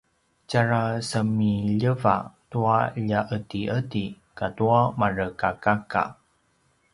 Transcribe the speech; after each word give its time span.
tjarasemiljeva 0.51 2.15
tua 2.51 2.77
lja’edi’edi 3.05 4.03
katua 4.41 4.81
marekakaka 4.99 6.03